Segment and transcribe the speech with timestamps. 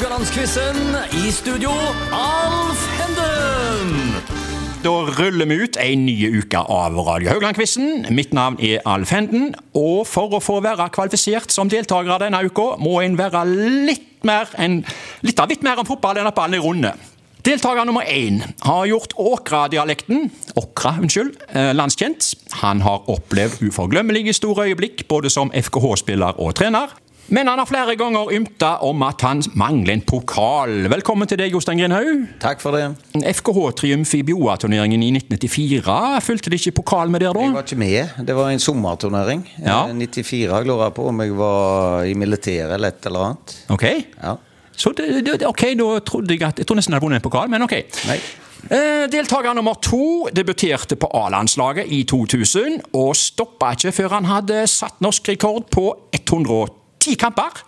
[0.00, 0.96] Haugalandsquizen.
[1.12, 1.70] I studio,
[2.10, 4.14] Alf Henden.
[4.80, 8.06] Da ruller vi ut en ny uke av Radio Haugland-quizen.
[8.08, 12.78] Mitt navn er Alf Henden, og for å få være kvalifisert som deltaker denne uka,
[12.80, 13.44] må en være
[13.90, 14.78] litt mer enn
[15.20, 16.94] litt av litt mer om fotball enn at ballen er runde.
[17.44, 20.30] Deltaker nummer én har gjort Åkra-dialekten
[20.60, 22.34] Åkra, unnskyld, eh, landskjent.
[22.64, 26.88] Han har opplevd uforglemmelige store øyeblikk både som FKH-spiller og trener.
[27.32, 30.72] Men han har flere ganger ymta om at han mangler en pokal.
[30.90, 32.24] Velkommen til deg, Jostein Grindhaug.
[32.42, 32.88] Takk for det.
[33.36, 35.94] FKH-triumf i Bjoa-turneringen i 1994.
[36.26, 37.44] Fulgte det ikke pokal med der da?
[37.46, 38.16] Jeg var ikke med.
[38.26, 39.44] Det var en sommerturnering.
[39.62, 39.84] Ja.
[39.86, 43.56] Eh, 94 lurer jeg på om jeg var i militæret eller et eller annet.
[43.76, 43.86] Ok,
[44.24, 44.34] Ja.
[44.74, 47.28] så det, det, ok, da trodde jeg at Jeg trodde nesten jeg hadde vunnet en
[47.30, 47.76] pokal, men ok.
[48.10, 48.18] Nei.
[48.74, 54.66] Eh, deltaker nummer to debuterte på A-landslaget i 2000, og stoppa ikke før han hadde
[54.66, 55.86] satt norsk rekord på
[57.00, 57.62] 110 kamper.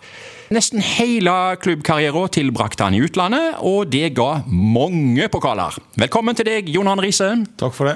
[0.53, 5.73] Nesten hele klubbkarrieren tilbrakte han i utlandet, og det ga mange pokaler.
[5.97, 7.31] Velkommen til deg, Jon Arne Riise.
[7.57, 7.95] Takk for det.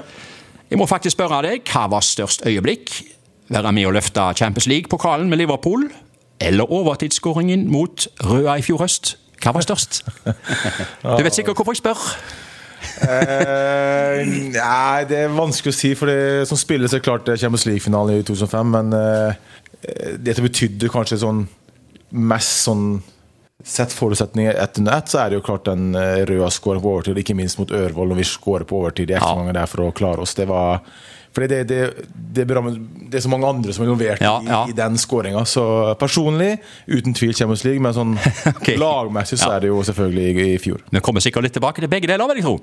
[0.68, 2.90] Jeg må faktisk spørre deg, hva var størst øyeblikk?
[3.54, 5.86] Være med å løfte Champions League-pokalen med Liverpool?
[6.42, 9.14] Eller overtidsskåringen mot Røa i fjor høst?
[9.38, 10.02] Hva var størst?
[11.18, 12.02] Du vet sikkert hvorfor jeg spør.
[13.02, 16.10] Eh, nei, det er vanskelig å si, for
[16.46, 19.48] som spiller så klart det er Champions League-finalen i 2005, men eh,
[20.18, 21.44] dette betydde kanskje sånn
[22.10, 22.88] mest sånn
[23.66, 27.18] Sett forutsetninger etter nett, så er det jo klart den eh, røde skåren på overtid,
[27.18, 29.38] ikke minst mot Ørvoll, når vi skårer på overtid i ekstra Ja.
[29.40, 30.34] ganger der for å klare oss.
[30.38, 30.78] Det var
[31.34, 32.06] fordi det, det,
[32.38, 34.60] det, det er så mange andre som er involvert Ja, ja.
[34.62, 35.42] I, i den skåringa.
[35.44, 35.64] Så
[35.98, 38.14] personlig, uten tvil Champions League, men sånn
[38.54, 38.78] okay.
[38.78, 39.56] lagmessig så Ja.
[39.58, 40.86] er det jo selvfølgelig i, i fjor.
[40.94, 42.60] Vi kommer sikkert litt tilbake til begge deler, vil jeg tro.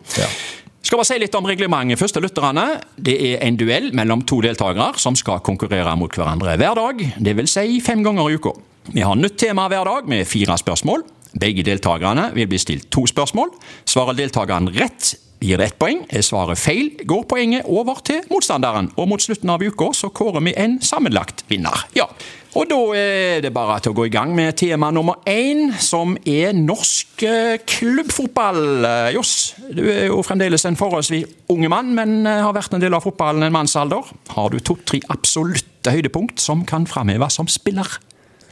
[0.86, 2.66] Skal bare si litt om reglementet først til lytterne.
[2.94, 7.02] Det er en duell mellom to deltakere som skal konkurrere mot hverandre hver dag.
[7.25, 8.53] Vil si fem ganger i uka.
[8.94, 11.02] Vi har nytt tema hver dag med fire spørsmål.
[11.42, 13.50] Begge deltakerne vil bli stilt to spørsmål.
[13.89, 16.03] Svarer deltakeren rett, gir det ett poeng.
[16.09, 18.92] Er svaret feil, går poenget over til motstanderen.
[18.97, 21.86] Og mot slutten av uka så kårer vi en sammenlagt vinner.
[21.97, 22.09] Ja,
[22.55, 26.14] og da er det bare til å gå i gang med tema nummer én, som
[26.23, 28.87] er norsk eh, klubbfotball.
[29.11, 29.33] Johs,
[29.75, 33.03] du er jo fremdeles en forholdsvis unge mann, men eh, har vært en del av
[33.03, 34.08] fotballen en mannsalder.
[34.37, 37.99] Har du to-tre absolutte høydepunkt som kan framheves som spiller?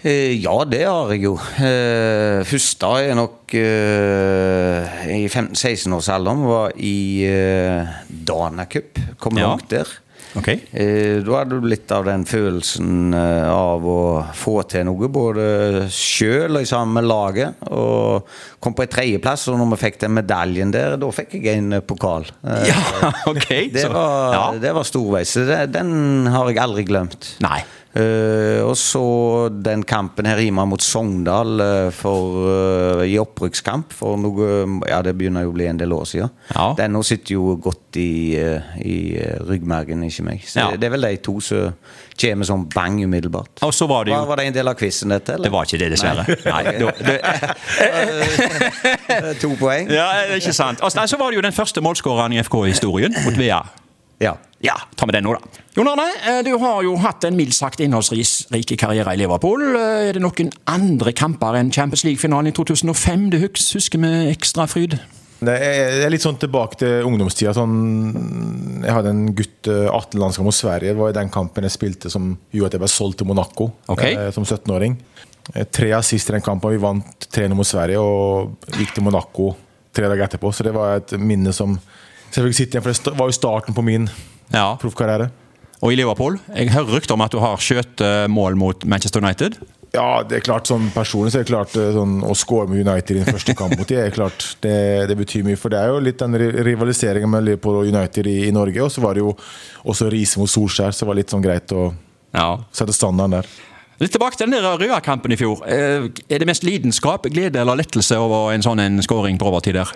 [0.04, 1.36] Eh, Ja, det har jeg jo.
[1.40, 6.44] Først Første er nok eh, i 15-16-årsalderen.
[6.50, 6.96] Var i
[7.30, 7.94] eh,
[8.28, 9.00] Dana Cup.
[9.20, 9.54] Kom Ja.
[9.54, 9.88] langt der.
[10.36, 10.48] Ok.
[10.50, 13.98] Eh, Da hadde du litt av den følelsen eh, av å
[14.34, 17.62] få til noe, både sjøl og sammen med laget.
[17.70, 18.26] Og
[18.60, 21.74] kom på en tredjeplass, og når vi fikk den medaljen der, da fikk jeg en
[21.78, 22.26] eh, pokal.
[22.44, 22.82] Eh, Ja,
[23.32, 23.48] ok.
[23.72, 24.44] Det var, ja.
[24.60, 25.36] det var storveis.
[25.72, 27.36] Den har jeg aldri glemt.
[27.46, 27.62] Nei.
[27.94, 29.04] Eh, og så
[29.54, 34.48] den kampen her hjemme mot Sogndal uh, for, uh, i opprykkskamp for noe
[34.90, 36.32] Ja, det begynner jo å bli en del år siden.
[36.56, 36.72] Ja.
[36.80, 38.34] Den nå sitter jo godt i,
[38.82, 38.96] i
[39.46, 40.42] ryggmargen, ikke meg.
[40.50, 40.72] Så Ja.
[40.74, 41.78] det er vel de to som
[42.18, 43.62] kommer sånn bang umiddelbart.
[43.62, 45.34] Og så var det jo var det en del av quizen, dette?
[45.36, 45.46] Eller?
[45.46, 46.24] Det var ikke det, dessverre.
[46.50, 46.74] Nei, Nei.
[49.44, 49.86] to poeng?
[49.94, 50.82] ja, det er ikke sant.
[50.82, 53.62] Og så var det jo den første målskåreren i FK-historien mot Vea.
[54.24, 54.34] Ja.
[54.64, 55.64] Ja, ta med den nå, da.
[55.76, 59.64] Jon Arne, eh, du har jo hatt en mildt sagt innholdsrik karriere i Liverpool.
[59.76, 64.30] Eh, Er det noen andre kamper enn Champions League-finalen i 2005 du hus- husker med
[64.32, 65.00] ekstra fryd?
[65.44, 67.52] Det er, litt sånn tilbake til ungdomstida.
[67.54, 70.94] Sånn, jeg hadde en gutt, eh, 18 landskamp mot Sverige.
[70.94, 73.74] Det var i den kampen jeg spilte som gjorde at jeg ble solgt til Monaco
[73.90, 74.04] Ok.
[74.04, 74.96] eh, som 17-åring.
[75.56, 76.72] Eh, Tre assist i den kampen.
[76.72, 79.56] Vi vant 3-0 mot Sverige og gikk til Monaco
[79.94, 80.54] tre dager etterpå.
[80.54, 81.78] Så det var et minne som
[82.32, 84.08] selvfølgelig sitter igjen, for det var jo starten på min
[84.52, 84.76] Ja.
[84.82, 85.30] proffkarriere.
[85.84, 86.38] Og i Liverpool?
[86.56, 89.58] Jeg hører rykter om at du har skjøt eh, mål mot Manchester United.
[89.94, 92.80] Ja, det er klart sånn personlig så er det klart eh, sånn, Å score med
[92.88, 94.32] United i den første kamp mot dem,
[94.64, 94.78] det,
[95.12, 95.60] det betyr mye.
[95.60, 98.80] For det er jo litt den rivaliseringen med Liverpool og United i, i Norge.
[98.82, 99.36] Og så var det jo
[99.84, 101.92] også Riise mot Solskjær, så det var litt sånn greit å
[102.34, 102.48] Ja.
[102.74, 103.52] sette standarden der.
[104.02, 105.62] Litt tilbake til den Røa-kampen i fjor.
[105.70, 109.76] Eh, Er det mest lidenskap, glede eller lettelse over en sånn en scoring på overtid
[109.78, 109.92] der?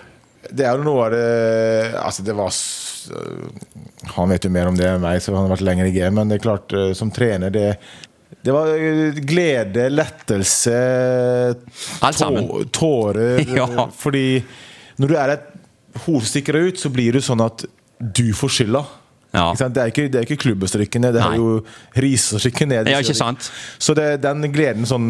[0.52, 2.52] Det er jo noe av det Altså, det var
[4.16, 6.14] Han vet jo mer om det enn meg, så han har vært lenger i game,
[6.18, 7.70] men det er klart, eh, som trener det
[8.44, 10.74] det var eh, glede, lettelse,
[12.06, 12.46] Alt sammen.
[12.48, 13.40] tå- tårer.
[13.58, 13.66] Ja.
[13.66, 14.44] eh, Fordi
[15.00, 15.46] når du er et
[16.04, 17.64] hovedstikker ut, så blir det sånn at
[17.98, 18.84] du får skylda.
[19.34, 19.50] Ja.
[19.50, 19.74] Ikke sant?
[19.76, 21.32] Det er ikke, det er ikke klubben det er det Nei.
[21.34, 21.48] er jo
[22.00, 22.92] risestrykkene nede.
[22.94, 23.50] Ja, ikke sant?
[23.78, 25.04] Så det, den gleden sånn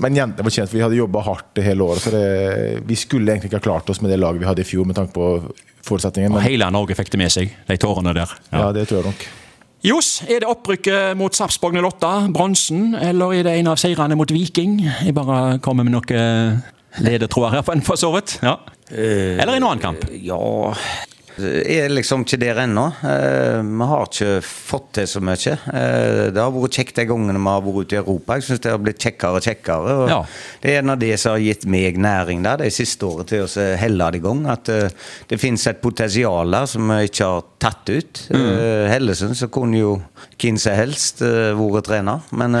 [0.00, 2.04] Men jentene var kjent, vi hadde jobba hardt det hele året.
[2.04, 2.22] Så det,
[2.88, 4.96] vi skulle egentlig ikke ha klart oss med det laget vi hadde i fjor, med
[4.96, 5.28] tanke på
[5.84, 6.32] forutsetningen.
[6.32, 8.32] Og Men hele Norge fikk det med seg, de tårene der.
[8.52, 9.28] ja, det tror jeg nok.
[9.86, 14.32] Johs, er det opprykket mot Sarpsborg 08, bronsen, eller er det en av seirene mot
[14.34, 14.80] Viking?
[15.04, 16.24] Jeg bare kommer med noe
[17.04, 18.40] ledetråder her, for så vidt.
[18.42, 18.56] Ja.
[18.90, 20.08] Eller en annen kamp.
[20.24, 20.72] Ja
[21.44, 22.84] er liksom ikke der ennå.
[23.06, 25.54] Eh, vi har ikke fått til så mye.
[25.72, 28.38] Eh, det har vært kjekt de gangene vi har vært ute i Europa.
[28.38, 29.96] Jeg syns det har blitt kjekkere og kjekkere.
[30.02, 30.20] Og Ja.
[30.62, 33.44] Det er en av det som har gitt meg næring der de siste året til
[33.46, 34.46] å helle det i gang.
[34.46, 34.88] At eh,
[35.28, 38.24] det finnes et potensial der som vi ikke har tatt ut.
[38.30, 38.48] Mm.
[38.92, 39.92] Hellesund så kunne jo
[40.38, 42.54] hvem som helst vært trener, men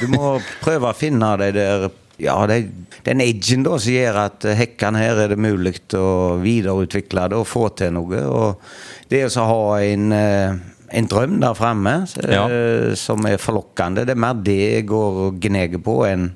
[0.00, 2.68] du må prøve å finne de der ja, det,
[3.02, 7.48] den edgen da som gjør at hekkene her er det mulig å videreutvikle det og
[7.50, 8.22] få til noe.
[8.28, 10.54] Og det å ha en, eh,
[10.94, 12.46] en drøm der fremme eh, Ja.
[12.94, 16.32] som er forlokkende, det er mer det jeg går og gneger på enn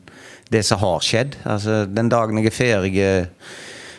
[0.50, 1.36] det som har skjedd.
[1.44, 3.26] Altså, den dagen jeg er ferdig eh,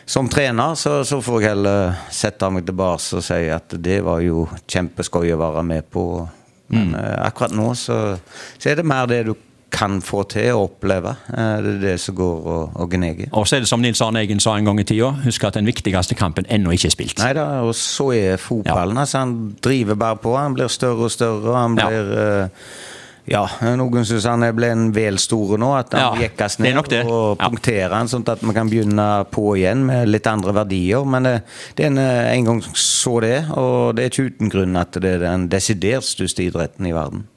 [0.04, 4.20] som trener, så, så får jeg heller sette meg tilbake og si at det var
[4.24, 6.26] jo kjempeskøy å være med på.
[6.70, 7.04] Men mm.
[7.24, 8.18] akkurat nå så,
[8.58, 9.32] så er det mer det du
[9.70, 11.16] kan få til å oppleve.
[11.32, 13.28] Eh, Det er det som går og, og gneger.
[13.32, 15.54] Og så er det som Nils Arne Eggen sa en gang i tida, husk at
[15.54, 17.18] den viktigste kampen ennå ikke er spilt.
[17.22, 18.98] Nei da, og så er fotballen.
[18.98, 20.36] Altså, han driver bare på.
[20.36, 21.54] Han blir større og større.
[21.56, 22.14] Han blir
[23.30, 23.44] ja.
[23.62, 25.70] ja, noen syns han er ble en vel store nå.
[25.78, 27.48] At han Ja, jekkes ned og Ja.
[27.48, 31.04] punkterer han, sånn at vi kan begynne på igjen med litt andre verdier.
[31.06, 31.36] Men det,
[31.76, 34.92] det er en, eh, en gang så det, og det er ikke uten grunn at
[34.98, 37.28] det er den desidert største idretten i verden.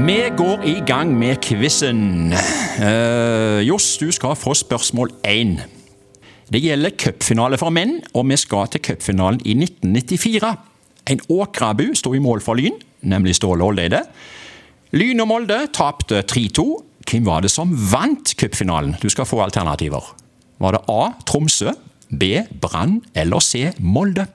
[0.00, 2.32] Vi går i gang med quizen.
[2.80, 5.58] Uh, Johs, du skal få spørsmål én.
[6.48, 10.54] Det gjelder cupfinale for menn, og vi skal til cupfinalen i 1994.
[11.12, 14.00] En Åkrabu sto i mål for Lyn, nemlig Ståle Oldeide.
[14.96, 16.66] Lyn og Molde tapte 3-2.
[17.10, 18.96] Hvem var det som vant cupfinalen?
[19.02, 20.14] Du skal få alternativer.
[20.60, 21.12] Var det A.
[21.28, 21.76] Tromsø,
[22.08, 22.46] B.
[22.62, 23.68] Brann eller C.
[23.78, 24.26] Molde?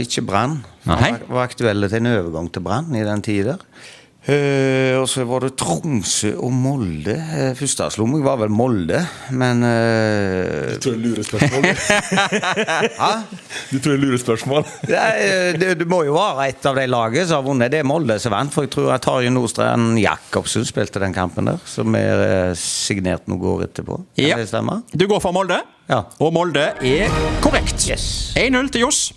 [0.00, 0.62] Ikke Brann.
[0.84, 3.58] Det Han var, var aktuelle til en overgang til Brann i den tida.
[4.28, 7.14] Eh, og så var det Tromsø og Molde.
[7.16, 8.98] Uh, første jeg var vel Molde,
[9.32, 10.74] men uh...
[10.74, 11.68] Du tror jeg lurer spørsmål?
[13.00, 13.08] Hæ?
[13.70, 14.66] Du tror jeg lurer spørsmål?
[14.90, 17.72] Nei, eh, det, det må jo være et av de lagene som har vunnet.
[17.72, 18.52] Det er Molde som vant.
[18.52, 23.46] For jeg tror at Tarjei Nordstrand Jacobsen spilte den kampen der, som er signert noen
[23.54, 24.02] år etterpå.
[24.18, 24.36] Kan Ja.
[24.36, 24.82] det stemme?
[24.92, 26.04] Du går for Molde, Ja.
[26.20, 27.08] og Molde er
[27.40, 27.88] korrekt.
[27.88, 28.34] Yes.
[28.36, 29.14] 1-0 til Johs.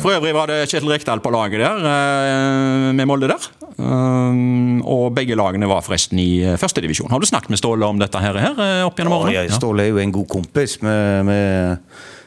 [0.00, 3.42] For øvrig var det Kjetil Rekdal på laget der, med Molde der.
[3.76, 7.10] Um, og begge lagene var forresten i eh, førstedivisjon.
[7.12, 9.34] Har du snakket med Ståle om dette her, her eh, opp gjennom årene?
[9.36, 11.82] ja, Ståle er jo en god kompis med, med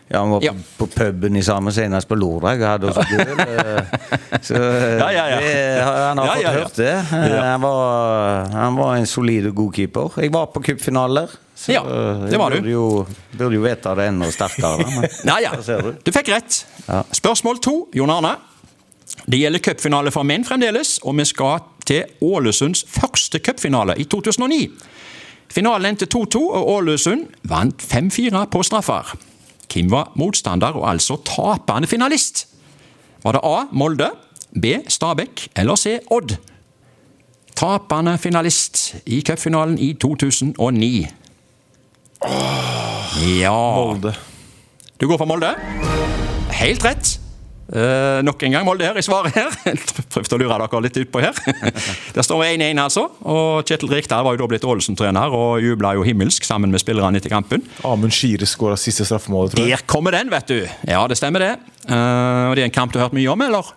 [0.10, 0.54] ja, Han var Ja.
[0.78, 3.42] på, puben i sammen senest på lørdag og hadde også gull.
[3.46, 4.62] eh, Så
[5.02, 5.26] Ja, ja.
[5.42, 5.54] Det,
[5.86, 6.94] han har fått hørt det.
[7.14, 10.20] Han, var, han var en solid og god keeper.
[10.22, 11.34] Jeg var på cupfinaler.
[11.60, 11.82] Så Ja,
[12.30, 12.56] det var du.
[12.56, 12.86] jeg burde jo,
[13.38, 14.86] burde jo vite det enda sterkere.
[14.86, 15.52] Men, Ja, ja.
[15.60, 15.90] du.
[16.08, 16.62] Du fikk rett.
[16.88, 17.02] Ja.
[17.12, 18.38] Spørsmål to, Jon Arne.
[19.30, 24.70] Det gjelder cupfinale for menn fremdeles, og vi skal til Ålesunds første cupfinale i 2009.
[25.50, 29.16] Finalen endte 2-2, og Ålesund vant 5-4 på straffer.
[29.70, 32.48] Kim var motstander og altså tapende finalist?
[33.24, 33.66] Var det A.
[33.72, 34.10] Molde,
[34.62, 34.66] B.
[34.88, 36.00] Stabæk eller C.
[36.12, 36.38] Odd?
[37.56, 41.08] Tapende finalist i cupfinalen i 2009.
[43.40, 44.14] Ja Molde.
[45.02, 45.54] Du går for Molde?
[46.52, 47.19] Helt rett.
[47.70, 49.52] Eh, nok en gang Molde her i svaret her.
[50.14, 51.38] Prøvde å lure dere litt utpå her.
[52.16, 53.06] Det står 1-1, altså.
[53.22, 57.22] Og Kjetil Rekdal var jo da blitt Ålesund-trener og jubla jo himmelsk sammen med spillerne
[57.22, 57.62] etter kampen.
[57.86, 59.78] Amund Shire skåra siste straffemålet, tror jeg.
[59.78, 60.64] Der kommer den, vet du!
[60.90, 61.54] Ja, det stemmer det.
[61.90, 63.70] Uh, og det er en kamp du har hørt mye om, eller?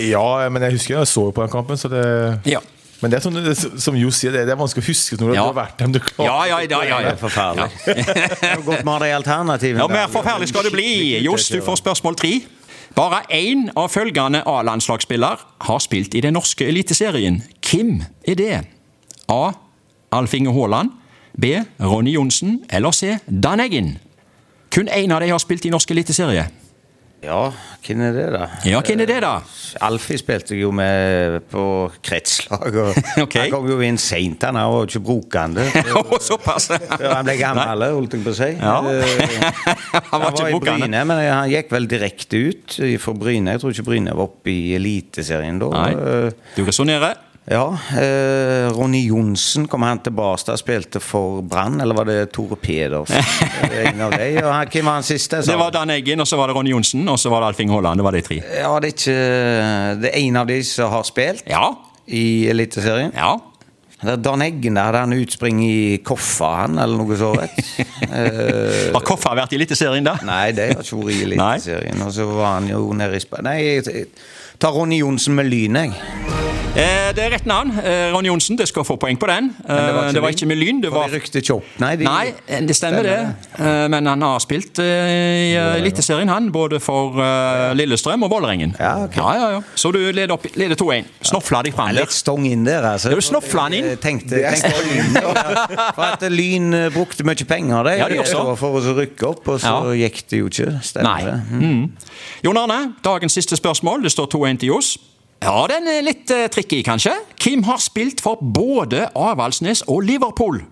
[0.00, 2.04] Ja, men jeg husker jeg så jo på den kampen, så det
[2.48, 2.60] Ja.
[2.98, 5.42] Men det er sånn, som Jo sier, det det er vanskelig å huske når Ja.
[5.46, 5.92] du har vært dem.
[5.94, 6.66] Du klarer Ja, ja, ja.
[6.66, 7.12] ja, Det ja.
[7.12, 7.70] er forferdelig.
[7.86, 7.94] Ja.
[8.52, 9.84] er godt vi har de alternativene.
[9.84, 9.88] Ja.
[9.92, 10.88] Mer forferdelig skal det bli.
[11.22, 12.32] Johs, du får spørsmål tre.
[12.96, 17.42] Bare én av følgende A-landslagsspiller har spilt i den norske eliteserien.
[17.62, 18.60] Hvem er det?
[19.28, 19.52] A.
[20.12, 20.90] Alf Inge Haaland.
[21.38, 21.44] B.
[21.80, 22.62] Ronny Johnsen.
[22.70, 23.18] Eller C.
[23.28, 23.98] Dan Eggen.
[24.70, 26.48] Kun én av de har spilt i norsk eliteserie.
[27.18, 27.48] Ja,
[27.82, 28.44] hvem er det, da?
[28.68, 29.32] Ja, hvem er det, da?
[29.82, 31.62] Alfie spilte jeg jo med på
[32.06, 32.68] kretslag.
[32.78, 33.48] Og okay.
[33.48, 35.64] Han kom jo inn seint, han var jo ikke brukende.
[36.28, 36.68] Såpass!
[36.70, 38.50] Før han ble gammel, holdt jeg på å si.
[38.54, 38.76] Ja.
[38.86, 39.48] Eh,
[40.12, 40.58] Han var ikke i.
[40.62, 43.56] Bryne, men han gikk vel direkte ut for Bryne.
[43.56, 45.72] Jeg tror ikke Bryne var oppe i Eliteserien da.
[45.74, 45.90] Nei.
[45.98, 47.18] Eh, Du resonnerer.
[47.50, 52.58] Ja, eh, Ronny Johnsen kom han tilbake da spilte for Brann, eller var det Tore
[52.60, 53.24] Pedersen?
[53.84, 55.40] en av de, og han, Hvem var han siste?
[55.40, 55.52] Så.
[55.54, 55.72] Det var?
[55.72, 58.02] Dan Eggen, og så var det Ronny Johnsen, og så var det Alfing Haaland.
[58.02, 58.40] Det var de tre.
[58.44, 59.18] Ja, det er ikke
[60.02, 61.70] Det er en av de som har spilt Ja.
[62.06, 63.14] i Eliteserien.
[63.16, 63.38] Ja.
[63.98, 67.62] Det Dan Eggen der, hadde han utspring i Koffa, han, eller noe så rett.
[68.08, 70.14] Eh, Har Koffa vært i Eliteserien, da?
[70.24, 71.98] nei, det har ikke vært i Eliteserien.
[72.06, 73.34] Og så var han jo nede i Sp...
[73.44, 73.58] Nei,
[74.58, 75.92] tar Ronny Johnsen med Lyn, jeg.
[76.78, 77.70] Eh, det er rett navn.
[77.80, 79.48] Eh, Ronny Johnsen, det skal få poeng på den.
[79.64, 80.80] Eh, det var ikke det var ikke med Lyn.
[80.84, 81.40] Det var rykte.
[81.80, 82.34] Nei, de, Nei,
[82.68, 83.14] det stemmer det.
[83.58, 86.50] Eh, Men han har spilt eh, i eh, Eliteserien, han.
[86.54, 88.76] Både for eh, Lillestrøm og Vålerengen.
[88.78, 89.22] Ja, okay.
[89.24, 89.62] ja, ja, ja.
[89.74, 91.08] Så du leder, opp- leder 2-1.
[91.32, 92.02] Snofla deg fram der.
[92.04, 93.10] Litt stong inn der, altså.
[93.16, 93.88] Du snofla han inn.
[93.96, 95.18] Jeg Tenkte, tenkte på Lyn.
[95.18, 95.34] ja.
[95.98, 98.44] For at Lyn eh, brukte mye penger de, Ja, de også.
[98.60, 100.70] for å rykke opp, og så gikk det jo ikke.
[100.84, 101.24] Stemmer Nei.
[101.24, 101.64] det?
[101.64, 102.14] Mm.
[102.46, 104.04] Jon Arne, dagens siste spørsmål.
[104.06, 104.96] Det står 2-1 Johs.
[105.42, 107.12] Ja, den er litt eh, tricky, kanskje.
[107.38, 110.62] Hvem har spilt for både Avaldsnes og Liverpool?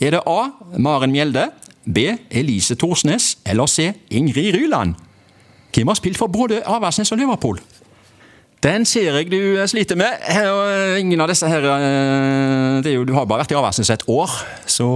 [0.00, 0.50] Er det A.
[0.78, 1.50] Maren Mjelde,
[1.84, 2.16] B.
[2.30, 3.92] Elise Thorsnes eller C.
[4.10, 4.96] Ingrid Ryland?
[5.74, 7.60] Hvem har spilt for både Avaldsnes og Liverpool?
[8.62, 10.20] Den ser jeg du eh, sliter med.
[10.28, 13.90] Eh, ingen av disse her eh, det er jo, Du har bare vært i Avaldsnes
[13.94, 14.30] et år,
[14.66, 14.88] så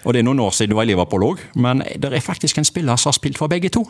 [0.00, 2.58] Og det er noen år siden du var i Liverpool òg, men det er faktisk
[2.58, 3.84] en spiller som har spilt for begge to.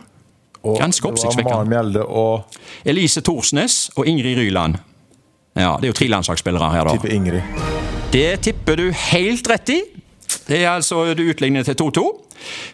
[0.63, 1.57] Og Ganske det var oppsiktsvekkende.
[1.57, 4.77] Maren Mjelde og Elise Thorsnes og Ingrid Ryland.
[5.57, 6.93] Ja, Det er jo tre landslagsspillere her, da.
[6.97, 7.43] Tipper Ingrid.
[8.13, 9.81] Det tipper du helt rett i.
[10.47, 12.05] Det er altså Du utligner til 2-2.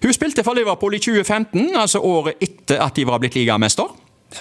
[0.02, 3.88] Hun spilte for Liverpool i 2015, altså året etter at de var blitt ligamester.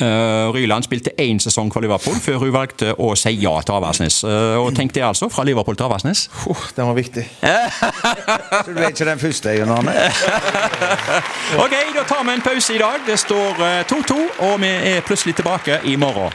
[0.02, 4.18] Uh, Ryland spilte én sesong for Liverpool før hun valgte å si ja til Avaldsnes.
[4.28, 5.30] Eh, og tenk det, altså.
[5.32, 6.26] Fra Liverpool til Aversnes.
[6.50, 7.24] Oh, den var viktig.
[7.40, 9.94] Så du er ikke den første, Jon Arne?
[11.64, 13.06] Ok, da tar vi en pause i dag.
[13.08, 14.18] Det står eh, 2-2,
[14.50, 16.34] og vi er plutselig tilbake i morgen.